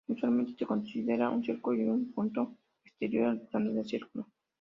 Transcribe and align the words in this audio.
Usualmente, 0.07 0.55
se 0.57 0.65
considera 0.65 1.29
un 1.29 1.43
círculo 1.43 1.77
y 1.77 1.83
un 1.85 2.11
punto 2.11 2.57
exterior 2.83 3.27
al 3.27 3.41
plano 3.41 3.71
del 3.71 3.85
círculo. 3.85 4.25